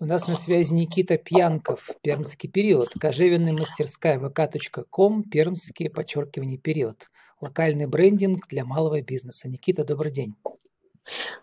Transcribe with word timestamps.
У 0.00 0.04
нас 0.04 0.28
на 0.28 0.36
связи 0.36 0.72
Никита 0.74 1.18
Пьянков, 1.18 1.90
пермский 2.02 2.48
период, 2.48 2.90
кожевенная 3.00 3.52
мастерская 3.52 4.16
vk.com, 4.20 5.24
пермский, 5.24 5.90
подчеркивание, 5.90 6.56
период. 6.56 7.08
Локальный 7.40 7.86
брендинг 7.86 8.46
для 8.46 8.64
малого 8.64 9.02
бизнеса. 9.02 9.48
Никита, 9.48 9.84
добрый 9.84 10.12
день. 10.12 10.36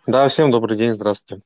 Да, 0.08 0.30
всем 0.30 0.52
добрый 0.52 0.78
день, 0.78 0.94
здравствуйте. 0.94 1.44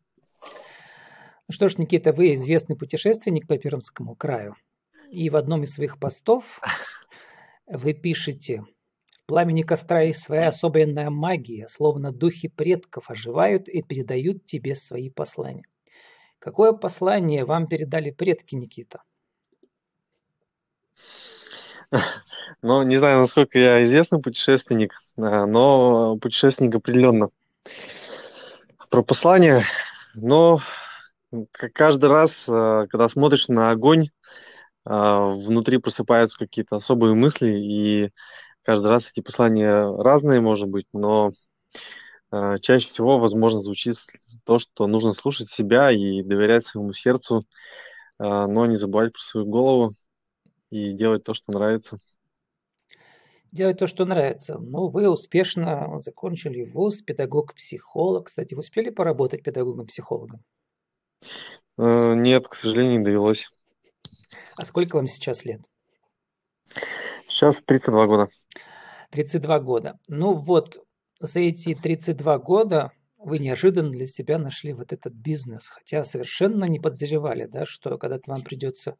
Ну 1.47 1.51
что 1.51 1.67
ж, 1.67 1.79
Никита, 1.79 2.13
вы 2.13 2.35
известный 2.35 2.75
путешественник 2.75 3.47
по 3.47 3.57
Пермскому 3.57 4.13
краю. 4.13 4.53
И 5.09 5.31
в 5.31 5.35
одном 5.35 5.63
из 5.63 5.73
своих 5.73 5.99
постов 5.99 6.61
вы 7.65 7.93
пишете, 7.93 8.65
в 9.23 9.25
пламени 9.25 9.63
костра 9.63 10.01
есть 10.01 10.21
своя 10.21 10.49
особенная 10.49 11.09
магия, 11.09 11.67
словно 11.69 12.11
духи 12.11 12.49
предков 12.49 13.09
оживают 13.09 13.67
и 13.67 13.81
передают 13.81 14.45
тебе 14.45 14.75
свои 14.75 15.09
послания. 15.09 15.65
Какое 16.39 16.71
послание 16.71 17.43
вам 17.43 17.67
передали 17.67 18.11
предки, 18.11 18.55
Никита? 18.55 19.03
Ну, 22.61 22.81
не 22.83 22.97
знаю, 22.97 23.21
насколько 23.21 23.57
я 23.57 23.85
известный 23.85 24.21
путешественник, 24.21 24.93
а, 25.17 25.45
но 25.45 26.17
путешественник 26.17 26.75
определенно. 26.75 27.29
Про 28.89 29.01
послание, 29.01 29.63
но 30.13 30.59
каждый 31.73 32.09
раз, 32.09 32.47
а, 32.49 32.85
когда 32.87 33.07
смотришь 33.07 33.47
на 33.47 33.71
огонь, 33.71 34.09
а, 34.83 35.27
внутри 35.27 35.77
просыпаются 35.77 36.37
какие-то 36.37 36.77
особые 36.77 37.15
мысли, 37.15 37.49
и 37.49 38.11
каждый 38.63 38.87
раз 38.87 39.09
эти 39.11 39.21
послания 39.21 39.85
разные, 40.01 40.41
может 40.41 40.67
быть, 40.67 40.87
но 40.91 41.31
чаще 42.31 42.87
всего, 42.87 43.19
возможно, 43.19 43.61
звучит 43.61 43.97
то, 44.43 44.59
что 44.59 44.87
нужно 44.87 45.13
слушать 45.13 45.49
себя 45.49 45.91
и 45.91 46.21
доверять 46.21 46.65
своему 46.65 46.93
сердцу, 46.93 47.45
а, 48.19 48.47
но 48.47 48.65
не 48.65 48.75
забывать 48.75 49.13
про 49.13 49.21
свою 49.21 49.47
голову 49.47 49.93
и 50.69 50.93
делать 50.93 51.23
то, 51.23 51.33
что 51.33 51.51
нравится. 51.51 51.97
Делать 53.51 53.79
то, 53.79 53.87
что 53.87 54.05
нравится. 54.05 54.59
Ну, 54.59 54.87
вы 54.87 55.09
успешно 55.09 55.97
закончили 55.97 56.63
вуз, 56.63 57.01
педагог-психолог. 57.01 58.27
Кстати, 58.27 58.53
вы 58.53 58.59
успели 58.59 58.91
поработать 58.91 59.41
педагогом-психологом? 59.41 60.43
А, 61.77 62.13
нет, 62.13 62.47
к 62.47 62.53
сожалению, 62.53 62.99
не 62.99 63.05
довелось. 63.05 63.49
А 64.55 64.65
сколько 64.65 64.97
вам 64.97 65.07
сейчас 65.07 65.45
лет? 65.45 65.61
Сейчас 67.25 67.63
32 67.63 68.05
года. 68.05 68.27
32 69.11 69.59
года. 69.59 69.99
Ну 70.07 70.33
вот, 70.33 70.77
за 71.19 71.39
эти 71.41 71.75
32 71.75 72.37
года 72.39 72.91
вы 73.17 73.39
неожиданно 73.39 73.91
для 73.91 74.07
себя 74.07 74.37
нашли 74.37 74.73
вот 74.73 74.93
этот 74.93 75.13
бизнес, 75.13 75.67
хотя 75.67 76.03
совершенно 76.03 76.65
не 76.65 76.79
подозревали, 76.79 77.45
да, 77.45 77.65
что 77.65 77.97
когда-то 77.97 78.31
вам 78.31 78.41
придется 78.41 78.95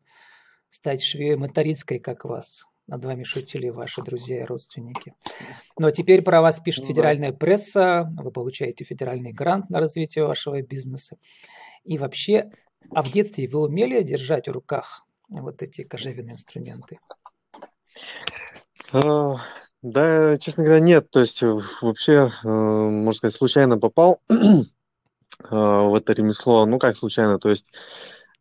стать 0.70 1.02
швеей 1.02 1.36
моторицкой, 1.36 2.00
как 2.00 2.26
вас. 2.26 2.66
Над 2.88 3.06
вами 3.06 3.24
шутили 3.24 3.70
ваши 3.70 4.02
друзья 4.02 4.42
и 4.42 4.46
родственники. 4.46 5.14
Но 5.78 5.92
теперь 5.92 6.24
про 6.24 6.42
вас 6.42 6.60
пишет 6.60 6.84
ну, 6.84 6.88
федеральная 6.88 7.32
пресса, 7.32 8.12
вы 8.18 8.32
получаете 8.32 8.84
федеральный 8.84 9.32
грант 9.32 9.70
на 9.70 9.80
развитие 9.80 10.26
вашего 10.26 10.62
бизнеса. 10.62 11.18
И 11.84 12.00
вообще, 12.00 12.52
а 12.92 13.04
в 13.04 13.12
детстве 13.12 13.48
вы 13.48 13.62
умели 13.62 14.02
держать 14.02 14.48
в 14.48 14.52
руках 14.52 15.06
вот 15.30 15.62
эти 15.62 15.84
кожевенные 15.84 16.34
инструменты? 16.34 17.00
Да, 19.82 20.38
честно 20.40 20.64
говоря, 20.64 20.82
нет. 20.82 21.10
То 21.10 21.22
есть 21.22 21.42
э, 21.42 21.58
вообще, 21.82 22.32
э, 22.44 22.48
можно 22.48 23.18
сказать, 23.18 23.36
случайно 23.36 23.78
попал 23.78 24.20
э, 24.30 24.36
в 25.50 25.96
это 25.96 26.14
ремесло. 26.14 26.66
Ну, 26.66 26.80
как 26.80 26.96
случайно, 26.96 27.40
то 27.40 27.50
есть 27.50 27.66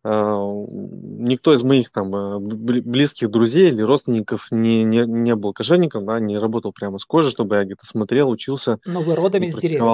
никто 0.04 1.52
из 1.52 1.64
моих 1.64 1.90
там 1.90 2.40
близких 2.40 3.30
друзей 3.30 3.68
или 3.68 3.82
родственников 3.82 4.46
не, 4.52 4.84
не, 4.84 5.00
не 5.04 5.34
был 5.34 5.52
кожевником, 5.52 6.06
да, 6.06 6.20
не 6.20 6.38
работал 6.38 6.72
прямо 6.72 6.98
с 6.98 7.04
кожей, 7.04 7.32
чтобы 7.32 7.56
я 7.56 7.64
где-то 7.64 7.84
смотрел, 7.84 8.30
учился. 8.30 8.78
Но 8.86 9.02
вы 9.02 9.16
родом 9.16 9.42
из 9.42 9.56
деревни. 9.56 9.84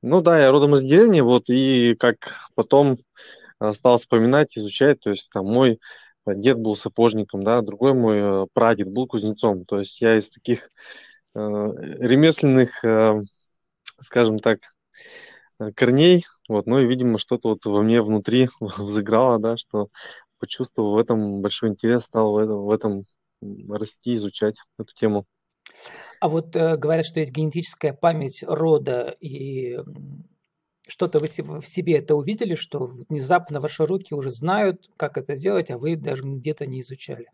Ну 0.00 0.22
да, 0.22 0.40
я 0.40 0.50
родом 0.50 0.74
из 0.74 0.80
деревни, 0.80 1.20
вот, 1.20 1.44
и 1.48 1.94
как 1.96 2.16
потом 2.54 2.96
стал 3.72 3.98
вспоминать, 3.98 4.56
изучать, 4.56 5.00
то 5.00 5.10
есть 5.10 5.28
там 5.30 5.44
мой 5.46 5.78
дед 6.26 6.58
был 6.58 6.76
сапожником, 6.76 7.42
да, 7.42 7.62
другой 7.62 7.94
мой 7.94 8.18
э, 8.18 8.46
прадед 8.52 8.90
был 8.90 9.06
кузнецом. 9.06 9.64
То 9.64 9.78
есть 9.78 10.00
я 10.00 10.18
из 10.18 10.30
таких 10.30 10.70
э, 11.34 11.38
ремесленных, 11.38 12.84
э, 12.84 13.20
скажем 14.00 14.38
так, 14.38 14.60
э, 15.60 15.72
корней, 15.72 16.24
вот, 16.48 16.66
ну 16.66 16.78
и, 16.78 16.86
видимо, 16.86 17.18
что-то 17.18 17.50
вот 17.50 17.64
во 17.64 17.82
мне 17.82 18.02
внутри 18.02 18.48
взыграло, 18.60 19.38
да, 19.38 19.56
что 19.56 19.88
почувствовал 20.38 20.94
в 20.94 20.98
этом 20.98 21.40
большой 21.40 21.70
интерес, 21.70 22.02
стал 22.04 22.32
в 22.32 22.38
этом, 22.38 22.64
в 22.64 22.70
этом 22.70 23.02
расти, 23.68 24.14
изучать 24.14 24.56
эту 24.78 24.94
тему. 24.94 25.26
А 26.20 26.28
вот 26.28 26.54
э, 26.56 26.76
говорят, 26.76 27.06
что 27.06 27.20
есть 27.20 27.32
генетическая 27.32 27.92
память 27.92 28.42
рода 28.46 29.14
и 29.20 29.78
что-то 30.86 31.18
вы 31.18 31.28
в 31.28 31.66
себе 31.66 31.98
это 31.98 32.14
увидели, 32.14 32.54
что 32.54 32.92
внезапно 33.08 33.60
ваши 33.60 33.86
руки 33.86 34.14
уже 34.14 34.30
знают, 34.30 34.90
как 34.96 35.16
это 35.16 35.36
делать, 35.36 35.70
а 35.70 35.78
вы 35.78 35.96
даже 35.96 36.22
где-то 36.22 36.66
не 36.66 36.80
изучали? 36.82 37.26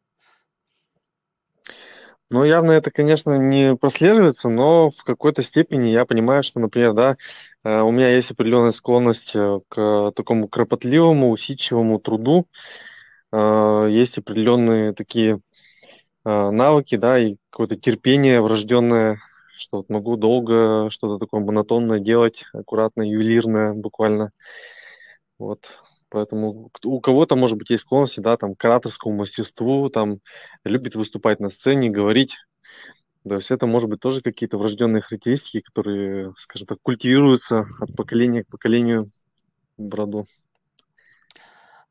Ну, 2.33 2.45
явно 2.45 2.71
это, 2.71 2.93
конечно, 2.93 3.33
не 3.33 3.75
прослеживается, 3.75 4.49
но 4.49 4.91
в 4.91 5.03
какой-то 5.03 5.43
степени 5.43 5.89
я 5.89 6.07
понимаю, 6.07 6.45
что, 6.45 6.61
например, 6.61 6.93
да, 6.93 7.17
э, 7.65 7.81
у 7.81 7.91
меня 7.91 8.09
есть 8.11 8.31
определенная 8.31 8.71
склонность 8.71 9.35
э, 9.35 9.59
к 9.69 10.13
такому 10.15 10.47
кропотливому, 10.47 11.31
усидчивому 11.31 11.99
труду. 11.99 12.47
Э, 13.33 13.89
есть 13.91 14.19
определенные 14.19 14.93
такие 14.93 15.41
навыки, 16.23 16.97
да, 16.97 17.19
и 17.19 17.37
какое-то 17.49 17.77
терпение 17.77 18.43
врожденное 18.43 19.17
что 19.61 19.79
вот 19.79 19.91
могу 19.91 20.17
долго 20.17 20.89
что-то 20.91 21.19
такое 21.19 21.43
монотонное 21.43 22.01
делать, 22.01 22.47
аккуратно, 22.53 23.03
ювелирное 23.03 23.75
буквально. 23.75 24.33
Вот, 25.39 25.67
поэтому 26.09 26.71
у 26.85 27.01
кого-то, 27.01 27.37
может 27.37 27.59
быть, 27.59 27.71
есть 27.71 27.83
склонности, 27.83 28.21
да, 28.21 28.37
там, 28.37 28.55
к 28.55 28.65
ораторскому 28.65 29.17
мастерству, 29.17 29.91
там, 29.91 30.21
любит 30.65 30.95
выступать 30.95 31.41
на 31.41 31.51
сцене, 31.51 31.91
говорить. 31.91 32.37
То 33.29 33.35
есть 33.35 33.51
это, 33.51 33.67
может 33.67 33.91
быть, 33.91 34.01
тоже 34.01 34.23
какие-то 34.23 34.57
врожденные 34.57 35.03
характеристики, 35.03 35.61
которые, 35.61 36.33
скажем 36.39 36.67
так, 36.67 36.79
культивируются 36.83 37.67
от 37.79 37.95
поколения 37.95 38.45
к 38.45 38.49
поколению 38.49 39.09
в 39.77 39.95
роду. 39.95 40.25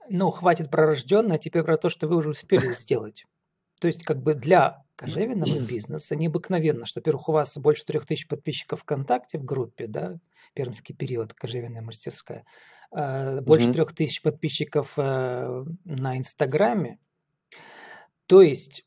Ну, 0.10 0.32
хватит 0.32 0.72
про 0.72 0.88
рожденное, 0.88 1.36
а 1.36 1.40
теперь 1.40 1.62
про 1.62 1.78
то, 1.78 1.90
что 1.90 2.08
вы 2.08 2.16
уже 2.16 2.30
успели 2.30 2.72
сделать. 2.74 3.26
То 3.80 3.88
есть, 3.88 4.04
как 4.04 4.22
бы 4.22 4.34
для 4.36 4.84
кожевенного 4.96 5.60
бизнеса 5.66 6.16
необыкновенно, 6.16 6.86
что, 6.86 7.00
во-первых, 7.00 7.30
у 7.30 7.32
вас 7.32 7.58
больше 7.58 7.86
трех 7.86 8.06
тысяч 8.06 8.28
подписчиков 8.28 8.82
ВКонтакте 8.82 9.38
в 9.40 9.46
группе, 9.46 9.88
да, 9.88 10.20
Пермский 10.54 10.96
период, 10.96 11.34
кожевенная 11.34 11.82
мастерская, 11.82 12.46
а, 12.92 13.40
больше 13.42 13.72
трех 13.72 13.94
тысяч 13.94 14.22
подписчиков 14.22 14.94
э, 14.98 15.66
на 15.86 16.18
Инстаграме. 16.18 17.00
То 18.26 18.42
есть 18.42 18.84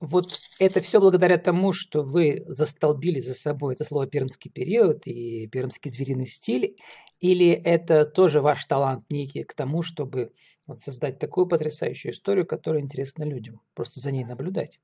вот 0.00 0.32
это 0.58 0.80
все 0.80 1.00
благодаря 1.00 1.38
тому, 1.38 1.72
что 1.72 2.02
вы 2.02 2.44
застолбили 2.46 3.20
за 3.20 3.34
собой 3.34 3.74
это 3.74 3.84
слово 3.84 4.06
пермский 4.06 4.50
период 4.50 5.06
и 5.06 5.46
пермский 5.46 5.90
звериный 5.90 6.26
стиль, 6.26 6.76
или 7.20 7.50
это 7.50 8.04
тоже 8.04 8.40
ваш 8.40 8.64
талант 8.66 9.04
некий 9.10 9.44
к 9.44 9.54
тому, 9.54 9.82
чтобы 9.82 10.32
вот 10.66 10.80
создать 10.80 11.18
такую 11.18 11.46
потрясающую 11.46 12.12
историю, 12.12 12.46
которая 12.46 12.82
интересна 12.82 13.24
людям, 13.24 13.60
просто 13.74 14.00
за 14.00 14.10
ней 14.10 14.24
наблюдать? 14.24 14.80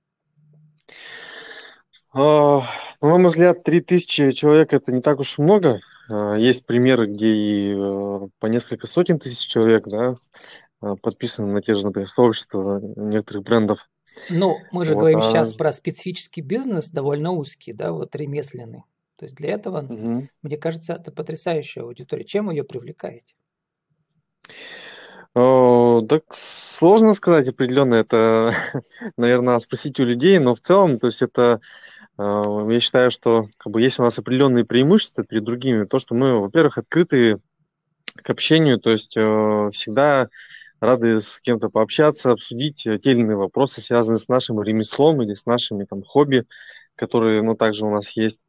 А, 2.15 2.62
на 3.00 3.19
мой 3.19 3.28
взгляд, 3.28 3.65
3000 3.65 4.32
человек 4.32 4.72
это 4.72 4.93
не 4.93 5.00
так 5.00 5.20
уж 5.20 5.38
много. 5.38 5.81
А, 6.09 6.34
есть 6.34 6.66
примеры, 6.66 7.06
где 7.06 7.26
и 7.26 7.75
э, 7.75 8.28
по 8.38 8.47
несколько 8.47 8.87
сотен 8.87 9.19
тысяч 9.19 9.47
человек 9.47 9.84
да, 9.87 10.14
а, 10.81 10.96
подписаны 10.96 11.52
на 11.52 11.62
те 11.62 11.75
же, 11.75 11.87
например, 11.87 12.08
сообщества 12.08 12.81
некоторых 12.96 13.44
брендов. 13.44 13.88
Ну, 14.28 14.58
мы 14.73 14.85
же 14.85 14.94
вот, 14.94 15.00
говорим 15.00 15.20
а... 15.20 15.23
сейчас 15.23 15.55
про 15.55 15.73
специфический 15.73 16.43
бизнес, 16.43 16.90
довольно 16.90 17.32
узкий, 17.32 17.73
да, 17.73 17.93
вот 17.93 18.14
ремесленный. 18.14 18.85
То 19.17 19.25
есть 19.25 19.37
для 19.37 19.52
этого, 19.52 19.82
угу. 19.82 20.28
мне 20.43 20.56
кажется, 20.58 20.94
это 20.94 21.12
потрясающая 21.12 21.85
аудитория. 21.85 22.25
Чем 22.25 22.46
вы 22.46 22.55
ее 22.55 22.64
привлекаете? 22.64 23.35
Так 25.34 26.25
сложно 26.32 27.14
сказать 27.14 27.49
определенно, 27.49 27.94
это, 27.94 28.52
наверное, 29.17 29.58
спросить 29.61 29.99
у 29.99 30.05
людей, 30.05 30.38
но 30.38 30.55
в 30.55 30.61
целом, 30.61 30.99
то 30.99 31.06
есть 31.06 31.23
это, 31.23 31.61
а, 32.19 32.69
я 32.69 32.81
считаю, 32.81 33.11
что 33.11 33.44
как 33.56 33.73
бы 33.73 33.81
есть 33.81 33.99
у 33.99 34.02
нас 34.02 34.19
определенные 34.19 34.67
преимущества 34.67 35.25
перед 35.25 35.44
другими, 35.44 35.87
то, 35.87 35.99
что 35.99 36.14
мы, 36.14 36.38
во-первых, 36.38 36.76
открыты 36.76 37.38
к 38.14 38.29
общению, 38.29 38.79
то 38.79 38.90
есть 38.90 39.17
э, 39.17 39.70
всегда 39.73 40.29
рады 40.81 41.20
с 41.23 41.40
кем-то 41.40 41.70
пообщаться, 41.70 42.32
обсудить 42.32 42.87
э, 42.87 42.96
или 42.96 43.20
иные 43.20 43.37
вопросы, 43.37 43.81
связанные 43.81 44.19
с 44.19 44.28
нашим 44.28 44.61
ремеслом 44.61 45.23
или 45.23 45.32
с 45.32 45.46
нашими 45.46 45.85
там 45.85 46.02
хобби, 46.02 46.44
которые, 46.94 47.43
ну, 47.43 47.55
также 47.55 47.87
у 47.87 47.90
нас 47.90 48.11
есть. 48.17 48.44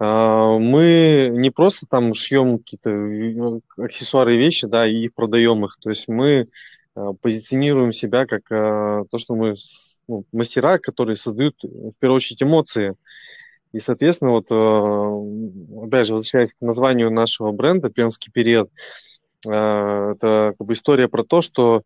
Мы 0.00 1.30
не 1.32 1.50
просто 1.50 1.86
там 1.86 2.14
шьем 2.14 2.58
какие-то 2.58 3.60
аксессуары 3.76 4.36
и 4.36 4.38
вещи, 4.38 4.66
да, 4.66 4.86
и 4.86 5.08
продаем 5.08 5.64
их. 5.64 5.76
То 5.80 5.90
есть 5.90 6.06
мы 6.08 6.46
позиционируем 7.20 7.92
себя 7.92 8.26
как 8.26 8.48
то, 8.48 9.18
что 9.18 9.34
мы 9.34 9.54
ну, 10.06 10.24
мастера, 10.32 10.78
которые 10.78 11.16
создают 11.16 11.56
в 11.62 11.98
первую 11.98 12.16
очередь 12.16 12.42
эмоции. 12.42 12.94
И, 13.72 13.80
соответственно, 13.80 14.30
вот, 14.30 14.46
опять 15.84 16.06
же, 16.06 16.14
возвращаясь 16.14 16.52
к 16.52 16.60
названию 16.60 17.10
нашего 17.10 17.52
бренда 17.52 17.90
«Пермский 17.90 18.32
период», 18.32 18.70
это 19.44 20.54
как 20.56 20.66
бы 20.66 20.72
история 20.72 21.08
про 21.08 21.22
то, 21.22 21.40
что 21.42 21.82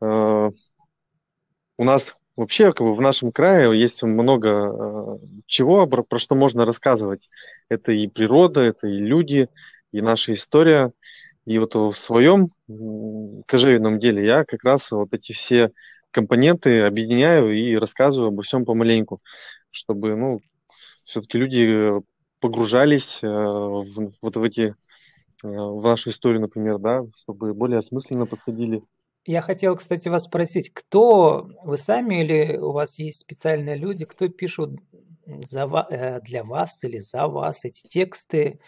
у 0.00 1.84
нас 1.84 2.16
вообще 2.40 2.72
как 2.72 2.86
бы 2.86 2.92
в 2.92 3.00
нашем 3.00 3.32
крае 3.32 3.78
есть 3.78 4.02
много 4.02 4.48
э, 4.48 5.18
чего, 5.46 5.86
про, 5.86 6.02
про 6.02 6.18
что 6.18 6.34
можно 6.34 6.64
рассказывать. 6.64 7.28
Это 7.68 7.92
и 7.92 8.08
природа, 8.08 8.62
это 8.62 8.88
и 8.88 8.96
люди, 8.96 9.48
и 9.92 10.00
наша 10.00 10.32
история. 10.32 10.92
И 11.44 11.58
вот 11.58 11.74
в 11.74 11.94
своем 11.94 12.48
кожевенном 13.46 13.98
деле 13.98 14.24
я 14.24 14.44
как 14.44 14.64
раз 14.64 14.90
вот 14.90 15.12
эти 15.12 15.32
все 15.32 15.70
компоненты 16.10 16.82
объединяю 16.82 17.52
и 17.52 17.76
рассказываю 17.76 18.28
обо 18.28 18.42
всем 18.42 18.64
помаленьку, 18.64 19.20
чтобы, 19.70 20.16
ну, 20.16 20.40
все-таки 21.04 21.38
люди 21.38 21.92
погружались 22.40 23.22
э, 23.22 23.26
в, 23.28 24.12
вот 24.22 24.36
в 24.36 24.42
эти, 24.42 24.74
э, 25.44 25.48
в 25.48 25.82
нашу 25.82 26.08
историю, 26.08 26.40
например, 26.40 26.78
да, 26.78 27.02
чтобы 27.22 27.52
более 27.52 27.80
осмысленно 27.80 28.24
подходили 28.24 28.82
я 29.24 29.42
хотел, 29.42 29.76
кстати, 29.76 30.08
вас 30.08 30.24
спросить, 30.24 30.72
кто 30.72 31.48
вы 31.64 31.78
сами 31.78 32.22
или 32.22 32.56
у 32.56 32.72
вас 32.72 32.98
есть 32.98 33.20
специальные 33.20 33.76
люди, 33.76 34.04
кто 34.04 34.28
пишут 34.28 34.80
за, 35.26 35.64
э, 35.90 36.20
для 36.22 36.44
вас 36.44 36.82
или 36.84 36.98
за 36.98 37.26
вас 37.26 37.64
эти 37.64 37.86
тексты, 37.86 38.60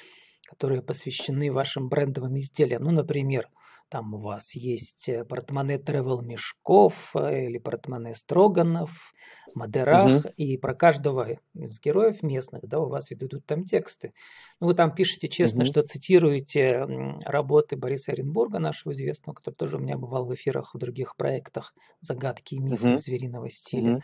которые 0.47 0.83
посвящены 0.83 1.53
вашим 1.53 1.89
брендовым 1.89 2.39
изделиям? 2.39 2.83
Ну, 2.83 2.91
например, 2.91 3.49
там 3.89 4.15
у 4.15 4.17
вас 4.17 4.55
есть 4.55 5.09
э, 5.09 5.25
портмоне 5.25 5.77
Travel 5.77 6.23
Мешков 6.23 7.13
э, 7.15 7.47
или 7.47 7.59
портмоне 7.59 8.15
Строганов, 8.15 9.13
Мадерах, 9.55 10.25
угу. 10.25 10.29
и 10.37 10.57
про 10.57 10.75
каждого 10.75 11.39
из 11.55 11.81
героев 11.81 12.23
местных, 12.23 12.63
да, 12.67 12.81
у 12.81 12.89
вас 12.89 13.11
ведут 13.11 13.45
там 13.47 13.65
тексты. 13.65 14.13
Ну, 14.61 14.69
вы 14.69 14.75
там 14.75 14.95
пишете 14.95 15.29
честно, 15.29 15.61
угу. 15.63 15.67
что 15.67 15.83
цитируете 15.83 16.87
работы 17.25 17.77
Бориса 17.77 18.13
Оренбурга, 18.13 18.59
нашего 18.59 18.93
известного, 18.93 19.35
который 19.35 19.55
тоже 19.55 19.77
у 19.77 19.81
меня 19.81 19.97
бывал 19.97 20.25
в 20.25 20.35
эфирах 20.35 20.75
в 20.75 20.79
других 20.79 21.17
проектах 21.17 21.75
«Загадки 22.01 22.55
и 22.55 22.59
мифы 22.59 22.95
угу. 22.95 22.99
звериного 22.99 23.51
стиля». 23.51 23.95
Угу. 23.95 24.03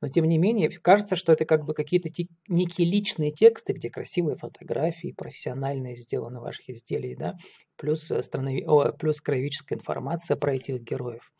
Но 0.00 0.08
тем 0.08 0.24
не 0.26 0.38
менее, 0.38 0.70
кажется, 0.70 1.14
что 1.14 1.32
это 1.32 1.44
как 1.44 1.64
бы 1.64 1.74
какие-то 1.74 2.08
некие 2.48 2.90
личные 2.90 3.32
тексты, 3.32 3.74
где 3.74 3.90
красивые 3.90 4.36
фотографии, 4.36 5.12
профессиональные 5.12 5.96
сделаны 5.96 6.40
ваших 6.40 6.70
изделий, 6.70 7.14
да, 7.14 7.36
плюс, 7.76 8.10
э, 8.10 8.22
странови... 8.22 8.64
О, 8.66 8.92
плюс 8.92 9.20
краеведческая 9.20 9.78
информация 9.78 10.36
про 10.36 10.54
этих 10.54 10.80
героев. 10.80 11.32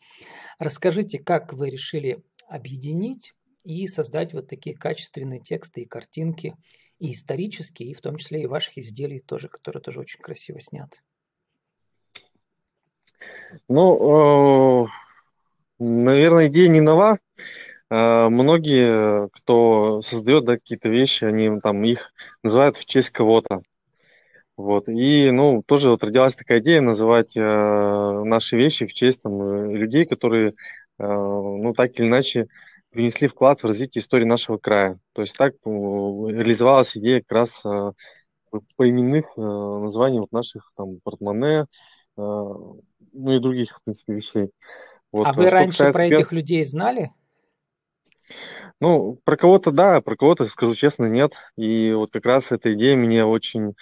Расскажите, 0.59 1.17
как 1.17 1.53
вы 1.53 1.71
решили 1.71 2.23
объединить 2.47 3.33
и 3.63 3.87
создать 3.87 4.33
вот 4.33 4.47
такие 4.47 4.75
качественные 4.75 5.39
тексты 5.39 5.81
и 5.81 5.85
картинки, 5.85 6.55
и 6.99 7.13
исторические, 7.13 7.89
и 7.89 7.93
в 7.93 8.01
том 8.01 8.17
числе 8.17 8.43
и 8.43 8.47
ваших 8.47 8.77
изделий 8.77 9.19
тоже, 9.19 9.47
которые 9.49 9.81
тоже 9.81 9.99
очень 9.99 10.19
красиво 10.19 10.59
сняты. 10.59 10.99
Ну, 13.67 14.85
э, 14.85 14.87
наверное, 15.79 16.47
идея 16.47 16.69
не 16.69 16.81
нова. 16.81 17.19
Э, 17.89 18.29
многие, 18.29 19.29
кто 19.29 20.01
создает 20.01 20.45
да, 20.45 20.57
какие-то 20.57 20.89
вещи, 20.89 21.25
они 21.25 21.59
там 21.59 21.83
их 21.83 22.13
называют 22.43 22.77
в 22.77 22.85
честь 22.85 23.09
кого-то. 23.09 23.61
Вот. 24.57 24.87
И, 24.87 25.31
ну, 25.31 25.63
тоже 25.63 25.89
вот 25.89 26.03
родилась 26.03 26.35
такая 26.35 26.59
идея 26.59 26.81
называть 26.81 27.35
э, 27.35 27.41
наши 27.41 28.57
вещи 28.57 28.85
в 28.85 28.93
честь 28.93 29.23
там, 29.23 29.41
э, 29.41 29.75
людей, 29.75 30.05
которые, 30.05 30.49
э, 30.49 30.53
ну, 30.99 31.73
так 31.73 31.99
или 31.99 32.05
иначе 32.05 32.47
принесли 32.91 33.27
вклад 33.27 33.61
в 33.61 33.65
развитие 33.65 34.01
истории 34.01 34.25
нашего 34.25 34.57
края. 34.57 34.99
То 35.13 35.21
есть 35.21 35.35
так 35.35 35.53
э, 35.53 35.57
реализовалась 35.65 36.95
идея 36.97 37.21
как 37.21 37.31
раз 37.31 37.65
э, 37.65 37.91
поименных 38.75 39.25
э, 39.37 39.41
названий 39.41 40.19
вот 40.19 40.31
наших 40.31 40.71
там 40.75 40.99
портмоне, 41.03 41.65
ну 42.17 42.81
и 43.13 43.39
других, 43.39 43.77
в 43.77 43.83
принципе, 43.83 44.13
вещей. 44.13 44.49
Вот. 45.11 45.25
А 45.25 45.33
вы 45.33 45.49
раньше 45.49 45.91
про 45.91 46.05
этих 46.05 46.31
людей 46.31 46.63
знали? 46.65 47.11
Ну, 48.79 49.19
про 49.23 49.37
кого-то 49.37 49.71
да, 49.71 50.01
про 50.01 50.15
кого-то, 50.15 50.45
скажу 50.45 50.75
честно, 50.75 51.05
нет. 51.05 51.33
И 51.55 51.93
вот 51.93 52.11
как 52.11 52.25
раз 52.25 52.51
эта 52.51 52.73
идея 52.73 52.97
мне 52.97 53.25
очень 53.25 53.73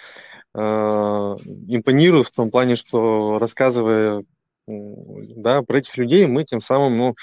э, 0.54 0.58
импонирует 0.58 2.28
в 2.28 2.32
том 2.32 2.50
плане, 2.50 2.76
что 2.76 3.36
рассказывая 3.38 4.22
да, 4.66 5.62
про 5.62 5.78
этих 5.78 5.96
людей, 5.96 6.26
мы 6.26 6.44
тем 6.44 6.60
самым 6.60 6.96
ну, 6.96 7.14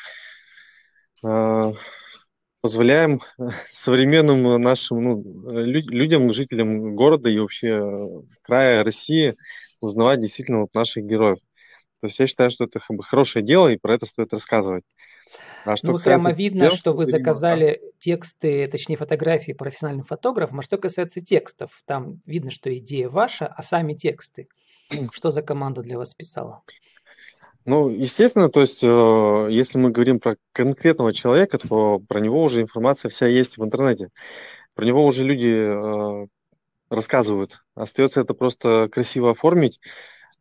позволяем 2.62 3.22
современным 3.70 4.62
нашим 4.62 5.04
ну, 5.04 5.52
людям, 5.52 6.34
жителям 6.34 6.96
города 6.96 7.30
и 7.30 7.40
вообще 7.40 7.82
края 8.42 8.84
России 8.84 9.34
узнавать 9.82 10.22
действительно 10.22 10.62
вот 10.62 10.74
наших 10.74 11.06
героев. 11.06 11.38
То 12.00 12.08
есть 12.08 12.20
я 12.20 12.28
считаю, 12.28 12.50
что 12.50 12.66
это 12.66 12.80
хорошее 13.02 13.44
дело, 13.44 13.70
и 13.70 13.78
про 13.78 13.96
это 13.96 14.06
стоит 14.06 14.32
рассказывать. 14.34 14.84
А 15.66 15.76
что 15.76 15.94
ну, 15.94 16.00
прямо 16.00 16.32
видно, 16.32 16.76
что 16.76 16.94
вы 16.94 17.06
заказали 17.06 17.82
тексты, 18.00 18.66
точнее 18.68 18.96
фотографии 18.96 19.52
профессиональным 19.52 20.06
фотографам. 20.06 20.60
А 20.60 20.64
что 20.64 20.78
касается 20.78 21.22
текстов, 21.22 21.82
там 21.86 22.22
видно, 22.26 22.52
что 22.52 22.76
идея 22.78 23.10
ваша, 23.10 23.48
а 23.48 23.64
сами 23.64 23.94
тексты. 23.94 24.48
Что 25.12 25.32
за 25.32 25.42
команда 25.42 25.82
для 25.82 25.98
вас 25.98 26.14
писала? 26.14 26.62
Ну, 27.68 27.90
естественно, 27.90 28.48
то 28.48 28.62
есть, 28.62 28.82
э, 28.82 29.48
если 29.52 29.78
мы 29.78 29.92
говорим 29.92 30.22
про 30.22 30.38
конкретного 30.54 31.14
человека, 31.14 31.58
то 31.58 32.00
про 32.00 32.22
него 32.22 32.42
уже 32.42 32.62
информация 32.62 33.10
вся 33.10 33.28
есть 33.28 33.58
в 33.58 33.64
интернете. 33.64 34.08
Про 34.74 34.86
него 34.86 35.06
уже 35.06 35.26
люди 35.26 36.24
э, 36.24 36.28
рассказывают. 36.90 37.60
Остается 37.76 38.22
это 38.22 38.34
просто 38.34 38.88
красиво 38.90 39.32
оформить, 39.32 39.82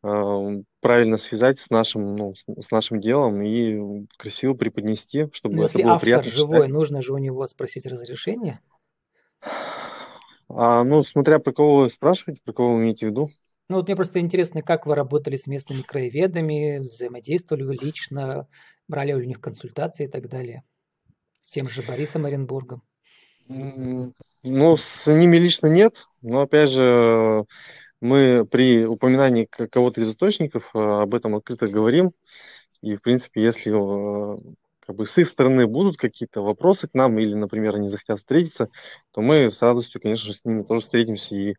э, 0.05 0.63
правильно 0.79 1.19
связать 1.19 1.59
с 1.59 1.69
нашим, 1.69 2.15
ну, 2.15 2.35
с 2.37 2.71
нашим 2.71 3.01
делом 3.01 3.43
и 3.43 4.07
красиво 4.17 4.55
преподнести, 4.55 5.27
чтобы 5.33 5.57
Но 5.57 5.65
это 5.65 5.73
если 5.73 5.83
было 5.83 5.95
автор 5.95 6.05
приятно 6.05 6.31
живой, 6.31 6.59
читать. 6.59 6.71
нужно 6.71 7.03
же 7.03 7.13
у 7.13 7.19
него 7.19 7.45
спросить 7.49 7.87
разрешение? 7.87 8.61
А, 10.49 10.85
ну, 10.85 11.03
смотря 11.03 11.41
про 11.41 11.53
кого 11.53 11.79
вы 11.79 11.91
спрашиваете, 11.91 12.41
про 12.45 12.53
кого 12.53 12.77
вы 12.77 12.83
имеете 12.83 13.07
в 13.07 13.11
виду. 13.11 13.31
Ну, 13.69 13.77
вот 13.77 13.87
мне 13.87 13.97
просто 13.97 14.21
интересно, 14.21 14.63
как 14.63 14.87
вы 14.87 14.95
работали 14.95 15.37
с 15.37 15.47
местными 15.47 15.83
краеведами, 15.83 16.79
взаимодействовали 16.79 17.65
вы 17.65 17.75
лично, 17.75 18.47
брали 18.87 19.09
ли 19.09 19.15
у 19.15 19.25
них 19.25 19.41
консультации 19.41 20.05
и 20.05 20.09
так 20.09 20.29
далее. 20.29 20.63
С 21.41 21.51
тем 21.51 21.69
же 21.69 21.83
Борисом 21.83 22.27
Оренбургом. 22.27 22.83
Ну, 23.49 24.77
с 24.77 25.13
ними 25.13 25.37
лично 25.37 25.67
нет, 25.67 26.07
но, 26.23 26.41
опять 26.41 26.71
же, 26.71 27.45
мы 28.01 28.47
при 28.47 28.85
упоминании 28.85 29.47
кого-то 29.47 30.01
из 30.01 30.11
источников 30.11 30.71
э, 30.75 30.79
об 30.79 31.15
этом 31.15 31.35
открыто 31.35 31.67
говорим. 31.67 32.13
И, 32.83 32.95
в 32.97 33.03
принципе, 33.03 33.43
если 33.43 33.73
э, 33.73 34.39
как 34.87 34.97
бы 34.97 35.07
с 35.07 35.19
их 35.19 35.29
стороны 35.29 35.67
будут 35.67 35.97
какие-то 35.97 36.43
вопросы 36.43 36.89
к 36.89 36.95
нам, 36.95 37.19
или, 37.19 37.35
например, 37.35 37.75
они 37.75 37.89
захотят 37.89 38.19
встретиться, 38.19 38.69
то 39.13 39.21
мы 39.21 39.51
с 39.51 39.61
радостью, 39.61 40.01
конечно 40.01 40.27
же, 40.29 40.39
с 40.39 40.45
ними 40.45 40.63
тоже 40.63 40.83
встретимся 40.83 41.35
и 41.35 41.55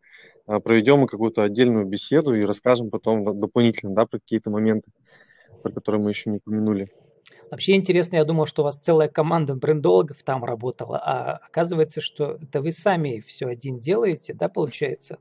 э, 0.46 0.60
проведем 0.60 1.06
какую-то 1.06 1.42
отдельную 1.42 1.84
беседу 1.84 2.34
и 2.34 2.44
расскажем 2.44 2.90
потом 2.90 3.38
дополнительно 3.38 3.94
да, 3.94 4.06
про 4.06 4.18
какие-то 4.18 4.50
моменты, 4.50 4.90
про 5.62 5.72
которые 5.72 6.02
мы 6.02 6.10
еще 6.10 6.30
не 6.30 6.38
упомянули. 6.38 6.90
Вообще 7.50 7.76
интересно, 7.76 8.16
я 8.16 8.24
думал, 8.24 8.46
что 8.46 8.62
у 8.62 8.64
вас 8.64 8.76
целая 8.76 9.08
команда 9.08 9.54
брендологов 9.54 10.22
там 10.22 10.44
работала, 10.44 10.98
а 10.98 11.40
оказывается, 11.46 12.00
что 12.00 12.38
это 12.42 12.60
вы 12.60 12.72
сами 12.72 13.22
все 13.26 13.46
один 13.46 13.78
делаете, 13.78 14.34
да, 14.34 14.48
получается? 14.48 15.18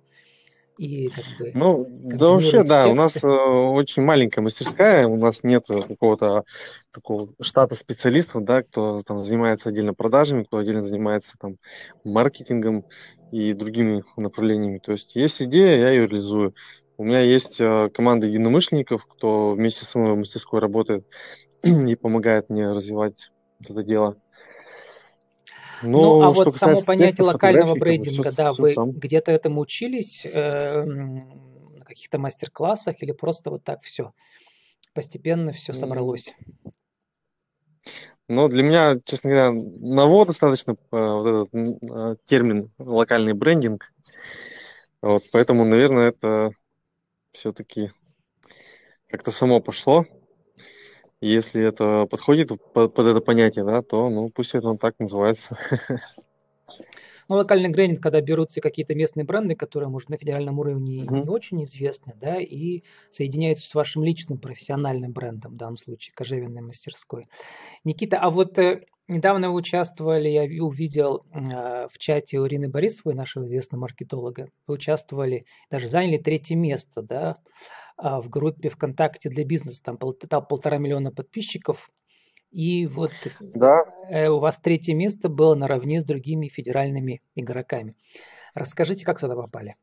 И 0.77 1.09
как 1.09 1.23
бы... 1.39 1.51
Ну, 1.53 1.85
да 1.89 2.29
вообще, 2.29 2.63
да, 2.63 2.81
тексты. 2.81 2.91
у 2.91 2.95
нас 2.95 3.23
э, 3.23 3.27
очень 3.27 4.03
маленькая 4.03 4.41
мастерская, 4.41 5.07
у 5.07 5.17
нас 5.17 5.43
нет 5.43 5.65
какого-то 5.67 6.43
такого 6.91 7.33
штата 7.41 7.75
специалистов, 7.75 8.43
да, 8.43 8.63
кто 8.63 9.01
там 9.05 9.23
занимается 9.23 9.69
отдельно 9.69 9.93
продажами, 9.93 10.43
кто 10.43 10.57
отдельно 10.57 10.83
занимается 10.83 11.35
там 11.39 11.57
маркетингом 12.03 12.85
и 13.31 13.53
другими 13.53 14.03
направлениями. 14.15 14.79
То 14.79 14.91
есть 14.93 15.15
есть 15.15 15.41
идея, 15.41 15.77
я 15.77 15.89
ее 15.91 16.07
реализую. 16.07 16.53
У 16.97 17.03
меня 17.03 17.21
есть 17.21 17.59
э, 17.59 17.89
команда 17.93 18.27
единомышленников, 18.27 19.05
кто 19.05 19.51
вместе 19.51 19.85
со 19.85 19.99
мной 19.99 20.13
в 20.13 20.17
мастерской 20.17 20.59
работает 20.59 21.05
и 21.63 21.95
помогает 21.95 22.49
мне 22.49 22.69
развивать 22.71 23.31
это 23.67 23.83
дело. 23.83 24.17
Но, 25.81 25.89
ну, 25.89 26.21
а 26.23 26.31
вот 26.31 26.55
само 26.55 26.81
понятие 26.81 27.25
локального 27.25 27.75
брендинга, 27.75 28.31
да, 28.35 28.53
вы 28.53 28.75
где-то 28.75 29.31
этому 29.31 29.61
учились 29.61 30.25
э, 30.25 30.83
на 30.83 31.85
каких-то 31.85 32.17
мастер-классах 32.17 32.95
или 33.01 33.11
просто 33.11 33.51
вот 33.51 33.63
так 33.63 33.83
все 33.83 34.13
постепенно 34.93 35.51
все 35.51 35.73
собралось? 35.73 36.33
Ну, 38.29 38.49
для 38.49 38.63
меня, 38.63 38.97
честно 39.05 39.29
говоря, 39.29 39.51
ново 39.51 40.25
достаточно 40.25 40.71
э, 40.71 40.75
вот 40.91 41.47
этот 41.47 41.53
э, 41.53 42.15
термин 42.25 42.71
локальный 42.77 43.33
брендинг. 43.33 43.93
Вот, 45.01 45.23
поэтому, 45.31 45.63
наверное, 45.63 46.09
это 46.09 46.51
все-таки 47.31 47.91
как-то 49.07 49.31
само 49.31 49.61
пошло. 49.61 50.05
Если 51.19 51.63
это 51.63 52.05
подходит 52.05 52.49
под, 52.73 52.93
под 52.93 53.07
это 53.07 53.21
понятие, 53.21 53.65
да, 53.65 53.81
то 53.81 54.09
ну 54.09 54.29
пусть 54.29 54.53
это 54.53 54.75
так 54.75 54.95
называется. 54.99 55.57
Ну, 57.29 57.35
локальный 57.35 57.69
брендинг, 57.69 58.01
когда 58.01 58.21
берутся 58.21 58.61
какие-то 58.61 58.95
местные 58.95 59.25
бренды, 59.25 59.53
которые, 59.53 59.89
может, 59.89 60.07
на 60.07 60.17
федеральном 60.17 60.59
уровне 60.59 61.01
mm-hmm. 61.01 61.23
не 61.23 61.27
очень 61.27 61.65
известны, 61.65 62.13
да, 62.15 62.37
и 62.37 62.83
соединяются 63.11 63.67
с 63.67 63.75
вашим 63.75 64.03
личным 64.05 64.37
профессиональным 64.37 65.11
брендом, 65.11 65.51
в 65.53 65.57
данном 65.57 65.77
случае, 65.77 66.13
кожевенной 66.15 66.61
мастерской. 66.61 67.27
Никита, 67.83 68.17
а 68.17 68.29
вот 68.29 68.57
э, 68.59 68.79
недавно 69.07 69.49
вы 69.49 69.55
участвовали, 69.55 70.29
я 70.29 70.63
увидел 70.63 71.25
э, 71.33 71.87
в 71.89 71.97
чате 71.97 72.39
у 72.39 72.47
Ирины 72.47 72.69
Борисовой, 72.69 73.15
нашего 73.15 73.45
известного 73.45 73.81
маркетолога, 73.81 74.49
вы 74.67 74.75
участвовали, 74.75 75.45
даже 75.69 75.87
заняли 75.87 76.17
третье 76.17 76.55
место, 76.55 77.01
да, 77.01 77.37
э, 77.97 78.19
в 78.21 78.29
группе 78.29 78.69
ВКонтакте 78.69 79.29
для 79.29 79.45
бизнеса, 79.45 79.81
там, 79.83 79.97
пол, 79.97 80.13
там 80.13 80.45
полтора 80.45 80.77
миллиона 80.77 81.11
подписчиков, 81.11 81.89
и 82.51 82.87
вот 82.87 83.11
да. 83.39 83.83
Э, 84.09 84.29
у 84.29 84.39
вас 84.39 84.57
третье 84.59 84.93
место 84.93 85.29
было 85.29 85.55
наравне 85.55 86.01
с 86.01 86.05
другими 86.05 86.47
федеральными 86.47 87.21
игроками. 87.35 87.95
Расскажите, 88.53 89.05
как 89.05 89.19
туда 89.19 89.35
попали? 89.35 89.75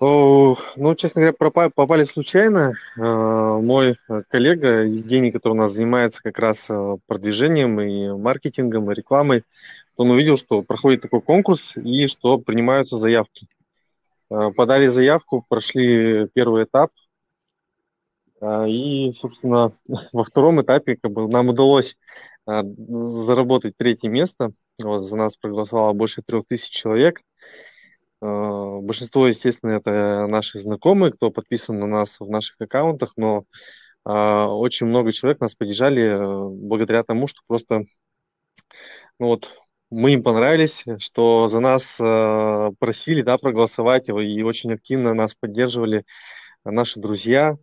Ну, 0.00 0.94
честно 0.96 1.20
говоря, 1.20 1.34
пропали, 1.34 1.70
попали 1.74 2.04
случайно. 2.04 2.72
Э, 2.96 3.00
мой 3.02 3.96
коллега 4.28 4.82
Евгений, 4.82 5.30
который 5.30 5.52
у 5.52 5.56
нас 5.56 5.72
занимается 5.72 6.22
как 6.22 6.38
раз 6.38 6.70
э, 6.70 6.96
продвижением 7.06 7.78
и 7.80 8.08
маркетингом, 8.08 8.90
и 8.90 8.94
рекламой, 8.94 9.44
он 9.96 10.10
увидел, 10.10 10.38
что 10.38 10.62
проходит 10.62 11.02
такой 11.02 11.20
конкурс 11.20 11.76
и 11.76 12.06
что 12.06 12.38
принимаются 12.38 12.96
заявки. 12.96 13.46
Подали 14.28 14.86
заявку, 14.86 15.44
прошли 15.48 16.28
первый 16.32 16.64
этап, 16.64 16.92
а, 18.40 18.66
и, 18.66 19.12
собственно, 19.12 19.72
во 20.12 20.24
втором 20.24 20.60
этапе 20.62 20.96
как 20.96 21.12
бы, 21.12 21.28
нам 21.28 21.48
удалось 21.48 21.96
а, 22.46 22.62
заработать 22.62 23.76
третье 23.76 24.08
место. 24.08 24.52
Вот, 24.82 25.04
за 25.04 25.16
нас 25.16 25.36
проголосовало 25.36 25.92
больше 25.92 26.22
трех 26.22 26.46
тысяч 26.48 26.70
человек. 26.70 27.20
А, 28.20 28.78
большинство, 28.80 29.26
естественно, 29.26 29.72
это 29.72 30.26
наши 30.28 30.58
знакомые, 30.58 31.12
кто 31.12 31.30
подписан 31.30 31.78
на 31.78 31.86
нас 31.86 32.20
в 32.20 32.28
наших 32.28 32.56
аккаунтах, 32.60 33.14
но 33.16 33.44
очень 34.02 34.86
много 34.86 35.12
человек 35.12 35.40
нас 35.40 35.54
поддержали 35.54 36.16
благодаря 36.18 37.02
тому, 37.02 37.26
что 37.26 37.42
просто 37.46 37.82
ну 39.18 39.26
вот, 39.26 39.50
мы 39.90 40.14
им 40.14 40.22
понравились, 40.22 40.84
что 40.98 41.48
за 41.48 41.60
нас 41.60 41.96
просили 42.78 43.20
да, 43.20 43.36
проголосовать, 43.36 44.08
и 44.08 44.42
очень 44.42 44.72
активно 44.72 45.12
нас 45.12 45.34
поддерживали 45.34 46.04
наши 46.64 46.98
друзья, 46.98 47.58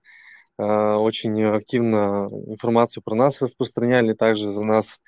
Э, 0.59 0.95
очень 0.95 1.43
активно 1.43 2.29
информацию 2.47 3.03
про 3.03 3.15
нас 3.15 3.41
распространяли, 3.41 4.13
также 4.13 4.51
за 4.51 4.63
нас, 4.63 5.01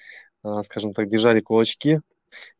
э, 0.43 0.61
скажем 0.63 0.93
так, 0.93 1.09
держали 1.09 1.41
кулачки. 1.41 1.99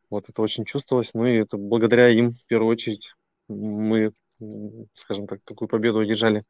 Вот 0.10 0.30
это 0.30 0.42
очень 0.42 0.66
чувствовалось. 0.66 1.14
Ну 1.14 1.26
и 1.26 1.38
это 1.38 1.58
благодаря 1.58 2.10
им, 2.10 2.32
в 2.32 2.46
первую 2.46 2.72
очередь, 2.72 3.14
мы, 3.48 4.14
скажем 4.94 5.28
так, 5.28 5.42
такую 5.44 5.68
победу 5.68 6.00
одержали. 6.00 6.44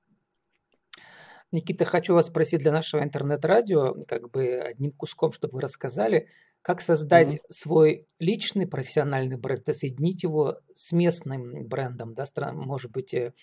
Никита, 1.51 1.83
хочу 1.83 2.13
вас 2.13 2.27
спросить 2.27 2.61
для 2.61 2.71
нашего 2.71 3.03
интернет-радио, 3.03 4.05
как 4.05 4.29
бы 4.29 4.59
одним 4.59 4.91
куском, 4.91 5.31
чтобы 5.31 5.55
вы 5.55 5.61
рассказали, 5.61 6.27
как 6.61 6.81
создать 6.81 7.35
mm-hmm. 7.35 7.45
свой 7.49 8.07
личный 8.19 8.67
профессиональный 8.67 9.37
бренд 9.37 9.63
соединить 9.73 10.23
его 10.23 10.59
с 10.75 10.91
местным 10.91 11.67
брендом, 11.67 12.13
да, 12.13 12.25
может 12.53 12.91
быть, 12.91 13.13
э, 13.13 13.33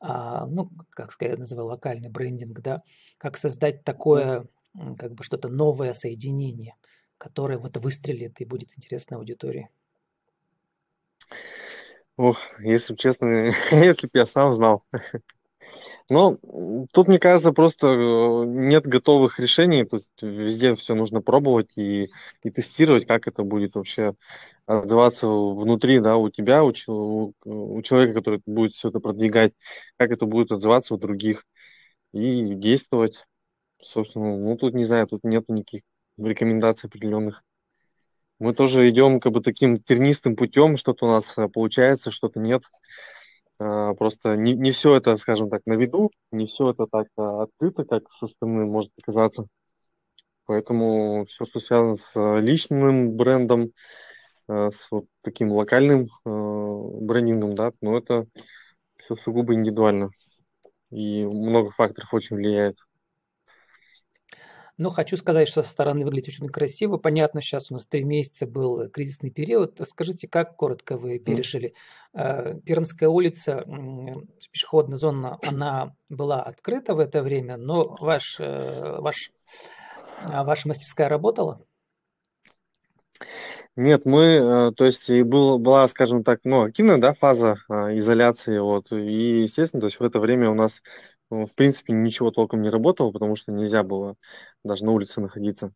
а, 0.00 0.46
ну, 0.46 0.70
как 0.90 1.12
сказать, 1.12 1.32
я 1.34 1.38
называю 1.38 1.68
локальный 1.68 2.08
брендинг, 2.08 2.60
да, 2.60 2.82
как 3.18 3.36
создать 3.36 3.84
такое, 3.84 4.48
как 4.98 5.14
бы 5.14 5.22
что-то 5.22 5.48
новое 5.48 5.92
соединение, 5.92 6.74
которое 7.24 7.56
вот 7.56 7.74
выстрелит 7.78 8.38
и 8.42 8.44
будет 8.44 8.68
интересно 8.76 9.16
аудитории. 9.16 9.70
Ох, 12.18 12.38
если 12.60 12.94
честно, 12.96 13.50
если 13.70 14.06
бы 14.06 14.18
я 14.18 14.26
сам 14.26 14.52
знал. 14.52 14.84
Но 16.10 16.36
тут, 16.92 17.08
мне 17.08 17.18
кажется, 17.18 17.52
просто 17.52 17.86
э, 17.86 18.44
нет 18.46 18.86
готовых 18.86 19.40
решений. 19.40 19.84
Тут 19.84 20.02
везде 20.20 20.74
все 20.74 20.94
нужно 20.94 21.22
пробовать 21.22 21.78
и, 21.78 22.10
и 22.42 22.50
тестировать, 22.50 23.06
как 23.06 23.26
это 23.26 23.42
будет 23.42 23.74
вообще 23.74 24.14
отзываться 24.66 25.26
внутри, 25.26 26.00
да, 26.00 26.18
у 26.18 26.28
тебя, 26.28 26.62
у, 26.62 26.72
у, 27.46 27.82
человека, 27.82 28.18
который 28.18 28.42
будет 28.44 28.72
все 28.72 28.90
это 28.90 29.00
продвигать, 29.00 29.54
как 29.96 30.10
это 30.10 30.26
будет 30.26 30.52
отзываться 30.52 30.92
у 30.92 30.98
других 30.98 31.46
и 32.12 32.54
действовать. 32.54 33.24
Собственно, 33.80 34.36
ну 34.36 34.56
тут 34.58 34.74
не 34.74 34.84
знаю, 34.84 35.06
тут 35.06 35.24
нету 35.24 35.54
никаких 35.54 35.82
рекомендаций 36.18 36.88
определенных. 36.88 37.42
Мы 38.38 38.52
тоже 38.52 38.88
идем 38.88 39.20
как 39.20 39.32
бы 39.32 39.40
таким 39.40 39.78
тернистым 39.78 40.36
путем, 40.36 40.76
что-то 40.76 41.06
у 41.06 41.10
нас 41.10 41.38
э, 41.38 41.48
получается, 41.48 42.10
что-то 42.10 42.40
нет. 42.40 42.62
А, 43.58 43.94
просто 43.94 44.36
не, 44.36 44.54
не 44.54 44.72
все 44.72 44.96
это, 44.96 45.16
скажем 45.16 45.48
так, 45.50 45.62
на 45.66 45.74
виду, 45.74 46.10
не 46.32 46.46
все 46.46 46.70
это 46.70 46.86
так 46.90 47.06
а, 47.16 47.44
открыто, 47.44 47.84
как 47.84 48.10
со 48.10 48.26
стороны 48.26 48.66
может 48.66 48.92
показаться. 48.94 49.46
Поэтому 50.46 51.24
все, 51.26 51.44
что 51.44 51.60
связано 51.60 51.96
с 51.96 52.40
личным 52.40 53.16
брендом, 53.16 53.70
с 54.46 54.90
вот 54.90 55.06
таким 55.22 55.50
локальным 55.50 56.08
брендингом, 56.26 57.54
да, 57.54 57.70
но 57.80 57.92
ну, 57.92 57.96
это 57.96 58.26
все 58.98 59.14
сугубо 59.14 59.54
индивидуально. 59.54 60.10
И 60.90 61.24
много 61.24 61.70
факторов 61.70 62.12
очень 62.12 62.36
влияет. 62.36 62.76
Но 64.76 64.90
хочу 64.90 65.16
сказать, 65.16 65.48
что 65.48 65.62
со 65.62 65.68
стороны 65.68 66.04
выглядит 66.04 66.28
очень 66.28 66.48
красиво. 66.48 66.96
Понятно, 66.96 67.40
сейчас 67.40 67.70
у 67.70 67.74
нас 67.74 67.86
три 67.86 68.02
месяца 68.02 68.46
был 68.46 68.88
кризисный 68.88 69.30
период. 69.30 69.80
Скажите, 69.88 70.26
как 70.26 70.56
коротко 70.56 70.96
вы 70.96 71.20
пережили? 71.20 71.74
Э, 72.12 72.54
Пермская 72.64 73.08
улица, 73.08 73.64
пешеходная 74.50 74.98
зона, 74.98 75.38
она 75.42 75.94
была 76.08 76.42
открыта 76.42 76.94
в 76.94 76.98
это 76.98 77.22
время, 77.22 77.56
но 77.56 77.96
ваш, 78.00 78.36
э, 78.40 78.98
ваш, 78.98 79.30
а 80.28 80.42
ваша 80.42 80.68
мастерская 80.68 81.08
работала? 81.08 81.60
Нет, 83.76 84.04
мы, 84.04 84.22
э, 84.22 84.72
то 84.76 84.84
есть 84.84 85.10
был, 85.22 85.58
была, 85.58 85.86
скажем 85.86 86.22
так, 86.22 86.40
ну, 86.44 86.62
активная, 86.62 86.98
да, 86.98 87.12
фаза 87.14 87.58
изоляции, 87.68 88.58
вот, 88.58 88.92
и, 88.92 89.42
естественно, 89.42 89.80
то 89.80 89.86
есть 89.86 89.98
в 89.98 90.04
это 90.04 90.20
время 90.20 90.50
у 90.50 90.54
нас 90.54 90.82
в 91.46 91.54
принципе, 91.54 91.92
ничего 91.92 92.30
толком 92.30 92.62
не 92.62 92.70
работало, 92.70 93.10
потому 93.10 93.36
что 93.36 93.52
нельзя 93.52 93.82
было 93.82 94.16
даже 94.64 94.84
на 94.84 94.92
улице 94.92 95.20
находиться. 95.20 95.72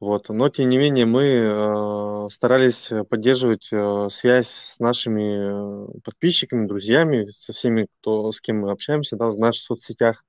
Вот. 0.00 0.28
Но, 0.28 0.48
тем 0.48 0.68
не 0.68 0.78
менее, 0.78 1.06
мы 1.06 1.22
э, 1.24 2.28
старались 2.30 2.90
поддерживать 3.08 3.68
э, 3.72 4.08
связь 4.10 4.48
с 4.48 4.78
нашими 4.78 5.96
э, 5.96 6.00
подписчиками, 6.04 6.66
друзьями, 6.66 7.24
со 7.26 7.52
всеми, 7.52 7.86
кто, 7.98 8.32
с 8.32 8.40
кем 8.40 8.60
мы 8.60 8.70
общаемся 8.70 9.16
да, 9.16 9.30
в 9.30 9.38
наших 9.38 9.62
соцсетях. 9.62 10.24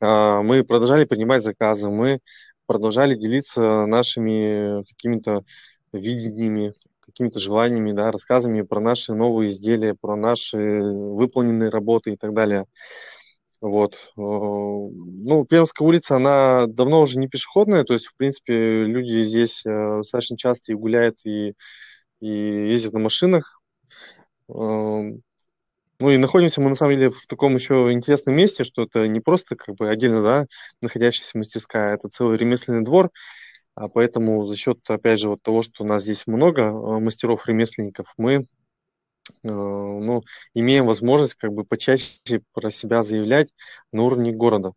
Э, 0.00 0.40
мы 0.42 0.62
продолжали 0.64 1.04
принимать 1.04 1.42
заказы, 1.42 1.88
мы 1.88 2.20
продолжали 2.66 3.14
делиться 3.14 3.86
нашими 3.86 4.84
какими-то 4.84 5.42
видениями, 5.92 6.74
какими-то 7.00 7.38
желаниями, 7.38 7.92
да, 7.92 8.10
рассказами 8.10 8.62
про 8.62 8.80
наши 8.80 9.14
новые 9.14 9.50
изделия, 9.50 9.94
про 9.94 10.16
наши 10.16 10.58
выполненные 10.58 11.68
работы 11.68 12.12
и 12.12 12.16
так 12.16 12.32
далее. 12.32 12.66
Вот. 13.62 13.94
Э, 13.94 14.00
ну, 14.16 15.46
Пермская 15.48 15.86
улица, 15.86 16.16
она 16.16 16.66
давно 16.66 17.00
уже 17.00 17.18
не 17.18 17.28
пешеходная, 17.28 17.84
то 17.84 17.94
есть, 17.94 18.06
в 18.06 18.16
принципе, 18.16 18.84
люди 18.84 19.22
здесь 19.22 19.64
э, 19.64 19.98
достаточно 19.98 20.36
часто 20.36 20.72
и 20.72 20.74
гуляют, 20.74 21.20
и, 21.24 21.54
и 22.20 22.28
ездят 22.28 22.92
на 22.92 22.98
машинах. 22.98 23.60
Эм, 24.48 25.22
ну 26.00 26.10
и 26.10 26.16
находимся 26.16 26.60
мы 26.60 26.70
на 26.70 26.74
самом 26.74 26.94
деле 26.94 27.10
в 27.10 27.26
таком 27.28 27.54
еще 27.54 27.92
интересном 27.92 28.34
месте, 28.34 28.64
что 28.64 28.82
это 28.82 29.06
не 29.06 29.20
просто 29.20 29.54
как 29.54 29.76
бы 29.76 29.88
отдельно 29.88 30.22
да, 30.22 30.46
находящаяся 30.80 31.38
мастерская, 31.38 31.94
это 31.94 32.08
целый 32.08 32.38
ремесленный 32.38 32.84
двор, 32.84 33.10
а 33.76 33.88
поэтому 33.88 34.44
за 34.44 34.56
счет, 34.56 34.78
опять 34.88 35.20
же, 35.20 35.28
вот 35.28 35.42
того, 35.42 35.62
что 35.62 35.84
у 35.84 35.86
нас 35.86 36.02
здесь 36.02 36.26
много 36.26 36.62
э, 36.62 36.72
мастеров-ремесленников, 36.98 38.12
мы 38.16 38.44
ну, 39.42 40.22
имеем 40.54 40.86
возможность 40.86 41.34
как 41.34 41.52
бы 41.52 41.64
почаще 41.64 42.42
про 42.52 42.70
себя 42.70 43.02
заявлять 43.02 43.48
на 43.92 44.02
уровне 44.04 44.32
города. 44.32 44.72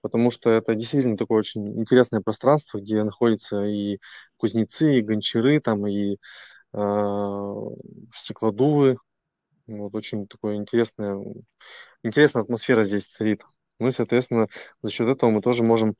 Потому 0.00 0.30
что 0.30 0.50
это 0.50 0.74
действительно 0.74 1.16
такое 1.16 1.40
очень 1.40 1.80
интересное 1.80 2.20
пространство, 2.20 2.78
где 2.78 3.02
находятся 3.02 3.64
и 3.64 3.98
кузнецы, 4.36 4.98
и 4.98 5.02
гончары, 5.02 5.60
там, 5.60 5.86
и 5.86 6.18
э, 6.72 7.64
стеклодувы. 8.14 8.98
Вот 9.66 9.94
очень 9.94 10.28
такое 10.28 10.56
интересное, 10.56 11.18
интересная 12.04 12.42
атмосфера 12.42 12.84
здесь 12.84 13.06
царит. 13.06 13.42
Ну 13.80 13.88
и, 13.88 13.90
соответственно, 13.90 14.46
за 14.80 14.90
счет 14.90 15.08
этого 15.08 15.30
мы 15.30 15.40
тоже 15.40 15.64
можем 15.64 15.96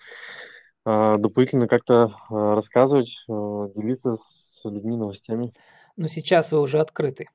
э, 0.85 1.13
дополнительно 1.19 1.67
как-то 1.67 2.05
э, 2.05 2.35
рассказывать, 2.35 3.09
э, 3.29 3.33
делиться 3.75 4.17
с 4.17 4.65
людьми 4.65 4.97
новостями. 4.97 5.53
Но 5.97 6.07
сейчас 6.09 6.53
вы 6.53 6.61
уже 6.61 6.79
открыты 6.79 7.29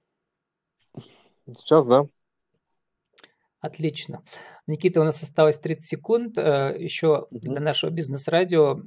Сейчас, 1.58 1.86
да. 1.86 2.06
Отлично. 3.60 4.24
Никита, 4.68 5.02
у 5.02 5.04
нас 5.04 5.22
осталось 5.22 5.60
30 5.60 5.86
секунд. 5.86 6.38
Э, 6.38 6.76
еще 6.78 7.28
угу. 7.30 7.40
для 7.40 7.60
нашего 7.60 7.92
бизнес-радио 7.92 8.82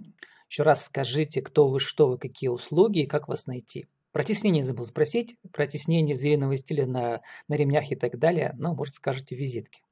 еще 0.50 0.62
раз 0.62 0.84
скажите, 0.84 1.42
кто 1.42 1.68
вы, 1.68 1.80
что 1.80 2.08
вы, 2.08 2.18
какие 2.18 2.48
услуги 2.48 3.00
и 3.00 3.06
как 3.06 3.28
вас 3.28 3.46
найти. 3.46 3.86
Про 4.12 4.22
теснение 4.22 4.62
забыл 4.62 4.86
спросить, 4.86 5.36
про 5.52 5.66
теснение 5.66 6.14
звериного 6.14 6.56
стиля 6.56 6.86
на, 6.86 7.20
на 7.48 7.54
ремнях 7.54 7.90
и 7.90 7.96
так 7.96 8.18
далее. 8.18 8.54
Ну, 8.58 8.74
может, 8.74 8.94
скажете 8.94 9.34
визитки. 9.34 9.82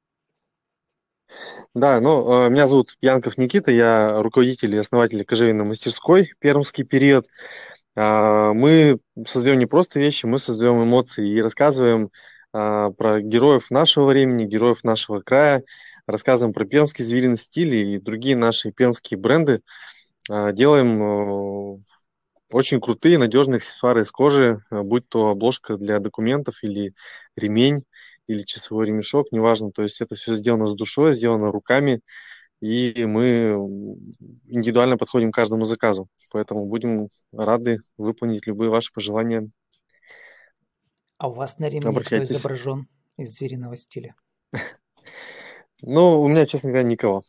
Да, 1.73 1.99
ну, 1.99 2.45
э, 2.45 2.49
меня 2.49 2.67
зовут 2.67 2.95
Янков 3.01 3.37
Никита, 3.37 3.71
я 3.71 4.21
руководитель 4.21 4.75
и 4.75 4.77
основатель 4.77 5.25
кожевенной 5.25 5.65
мастерской 5.65 6.31
«Пермский 6.39 6.85
период». 6.85 7.27
А, 7.95 8.53
мы 8.53 8.99
создаем 9.25 9.59
не 9.59 9.65
просто 9.65 9.99
вещи, 9.99 10.25
мы 10.25 10.39
создаем 10.39 10.81
эмоции 10.83 11.27
и 11.27 11.41
рассказываем 11.41 12.09
про 12.53 13.21
героев 13.21 13.71
нашего 13.71 14.05
времени, 14.05 14.45
героев 14.45 14.83
нашего 14.83 15.19
края, 15.19 15.63
рассказываем 16.05 16.53
про 16.53 16.65
пермский 16.65 17.03
звериный 17.03 17.37
стиль 17.37 17.75
и 17.75 17.99
другие 17.99 18.35
наши 18.35 18.71
пермские 18.71 19.19
бренды. 19.19 19.61
А, 20.29 20.51
делаем 20.51 21.01
э, 21.01 21.77
очень 22.51 22.79
крутые, 22.79 23.17
надежные 23.17 23.57
аксессуары 23.57 24.03
из 24.03 24.11
кожи, 24.11 24.63
будь 24.69 25.07
то 25.09 25.29
обложка 25.29 25.77
для 25.77 25.99
документов 25.99 26.63
или 26.63 26.93
ремень, 27.35 27.83
или 28.27 28.43
часовой 28.43 28.87
ремешок, 28.87 29.31
неважно. 29.31 29.71
То 29.71 29.83
есть 29.83 29.99
это 30.01 30.15
все 30.15 30.35
сделано 30.35 30.67
с 30.67 30.75
душой, 30.75 31.13
сделано 31.13 31.51
руками, 31.51 32.01
и 32.61 33.05
мы 33.05 33.51
индивидуально 34.47 34.97
подходим 34.97 35.31
к 35.31 35.35
каждому 35.35 35.65
заказу. 35.65 36.07
Поэтому 36.31 36.65
будем 36.65 37.09
рады 37.33 37.79
выполнить 37.97 38.47
любые 38.47 38.69
ваши 38.69 38.93
пожелания. 38.93 39.49
А 41.23 41.29
у 41.29 41.31
вас 41.31 41.57
на 41.57 41.69
ремне 41.69 41.97
кто 42.01 42.21
изображен 42.21 42.89
из 43.15 43.35
звериного 43.35 43.77
стиля? 43.77 44.13
Ну, 45.85 46.21
у 46.21 46.27
меня, 46.29 46.45
честно 46.45 46.69
говоря, 46.69 46.87
никого. 46.87 47.23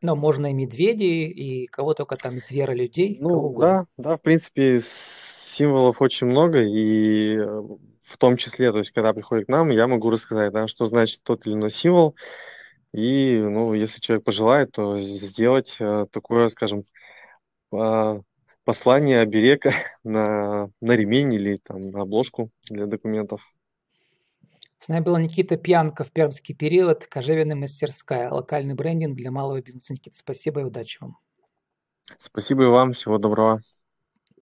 Но 0.00 0.16
можно 0.16 0.50
и 0.50 0.52
медведей, 0.52 1.28
и 1.28 1.66
кого 1.68 1.94
только 1.94 2.16
там 2.16 2.36
из 2.36 2.50
людей. 2.50 3.18
Ну, 3.20 3.56
да, 3.58 3.86
да, 3.96 4.16
в 4.16 4.22
принципе, 4.22 4.80
символов 4.82 6.00
очень 6.02 6.26
много, 6.26 6.62
и 6.62 7.36
в 7.36 8.16
том 8.18 8.36
числе, 8.36 8.72
то 8.72 8.78
есть, 8.78 8.90
когда 8.90 9.12
приходит 9.12 9.46
к 9.46 9.50
нам, 9.50 9.70
я 9.70 9.86
могу 9.86 10.10
рассказать, 10.10 10.52
да, 10.52 10.66
что 10.66 10.86
значит 10.86 11.22
тот 11.22 11.46
или 11.46 11.54
иной 11.54 11.70
символ, 11.70 12.16
и, 12.92 13.38
ну, 13.40 13.72
если 13.74 14.00
человек 14.00 14.24
пожелает, 14.24 14.72
то 14.72 14.98
сделать 14.98 15.76
э, 15.78 16.06
такое, 16.10 16.48
скажем, 16.48 16.82
э, 17.72 18.20
послание, 18.68 19.20
оберег 19.20 19.64
на, 20.04 20.68
на 20.82 20.92
ремень 20.92 21.32
или 21.32 21.56
там 21.56 21.88
на 21.90 22.02
обложку 22.02 22.50
для 22.68 22.84
документов. 22.84 23.40
С 24.78 24.88
нами 24.88 25.02
была 25.02 25.18
Никита 25.18 25.56
Пьянко 25.56 26.04
в 26.04 26.12
пермский 26.12 26.54
период, 26.54 27.06
кожевенная 27.06 27.56
мастерская, 27.56 28.30
локальный 28.30 28.74
брендинг 28.74 29.16
для 29.16 29.30
малого 29.30 29.62
бизнеса. 29.62 29.94
Никита, 29.94 30.18
спасибо 30.18 30.60
и 30.60 30.64
удачи 30.64 30.98
вам. 31.00 31.16
Спасибо 32.18 32.64
и 32.64 32.66
вам, 32.66 32.92
всего 32.92 33.16
доброго. 33.16 33.60